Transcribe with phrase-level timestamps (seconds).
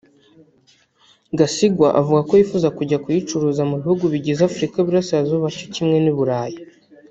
[1.37, 6.57] Gasigwa avuga ko yifuza kujya kuyicuruza mu bihugu bigize Afurika y’Uburasirazuba cyo kimwe n’i Burayi